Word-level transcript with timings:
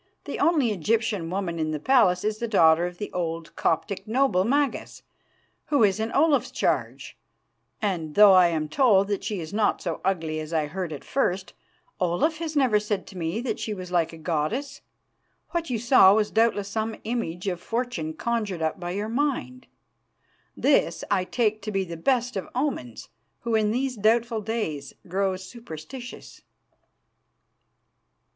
The 0.25 0.39
only 0.39 0.71
Egyptian 0.71 1.29
woman 1.29 1.59
in 1.59 1.69
the 1.69 1.79
palace 1.79 2.23
is 2.23 2.39
the 2.39 2.47
daughter 2.47 2.87
of 2.87 2.97
the 2.97 3.11
old 3.13 3.55
Coptic 3.55 4.07
noble, 4.07 4.43
Magas, 4.43 5.03
who 5.65 5.83
is 5.83 5.99
in 5.99 6.11
Olaf's 6.13 6.49
charge, 6.49 7.19
and 7.83 8.15
though 8.15 8.33
I 8.33 8.47
am 8.47 8.67
told 8.67 9.09
that 9.09 9.23
she 9.23 9.39
is 9.39 9.53
not 9.53 9.79
so 9.79 10.01
ugly 10.03 10.39
as 10.39 10.53
I 10.53 10.65
heard 10.65 10.91
at 10.91 11.03
first, 11.03 11.53
Olaf 11.99 12.37
has 12.39 12.55
never 12.55 12.79
said 12.79 13.05
to 13.05 13.17
me 13.19 13.41
that 13.41 13.59
she 13.59 13.75
was 13.75 13.91
like 13.91 14.11
a 14.11 14.17
goddess. 14.17 14.81
What 15.51 15.69
you 15.69 15.77
saw 15.77 16.15
was 16.15 16.31
doubtless 16.31 16.67
some 16.69 16.95
image 17.03 17.47
of 17.47 17.61
Fortune 17.61 18.15
conjured 18.15 18.63
up 18.63 18.79
by 18.79 18.89
your 18.93 19.07
mind. 19.07 19.67
This 20.57 21.03
I 21.11 21.25
take 21.25 21.61
to 21.61 21.71
be 21.71 21.83
the 21.83 21.95
best 21.95 22.35
of 22.35 22.49
omens, 22.55 23.09
who 23.41 23.53
in 23.53 23.69
these 23.69 23.97
doubtful 23.97 24.41
days 24.41 24.95
grow 25.07 25.35
superstitious. 25.35 26.41